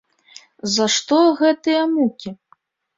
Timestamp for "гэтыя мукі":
1.45-2.39